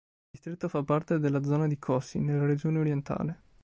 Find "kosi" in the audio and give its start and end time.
1.77-2.19